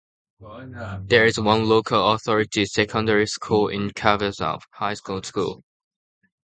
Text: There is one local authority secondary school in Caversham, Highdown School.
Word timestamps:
There 1.03 1.27
is 1.27 1.39
one 1.39 1.69
local 1.69 2.13
authority 2.13 2.65
secondary 2.65 3.27
school 3.27 3.67
in 3.67 3.91
Caversham, 3.91 4.57
Highdown 4.73 5.23
School. 5.23 5.63